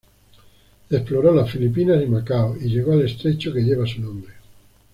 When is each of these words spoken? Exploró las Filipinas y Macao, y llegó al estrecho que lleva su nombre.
Exploró 0.89 1.31
las 1.31 1.51
Filipinas 1.51 2.01
y 2.01 2.07
Macao, 2.07 2.57
y 2.59 2.69
llegó 2.69 2.93
al 2.93 3.03
estrecho 3.03 3.53
que 3.53 3.61
lleva 3.61 3.85
su 3.85 4.01
nombre. 4.01 4.33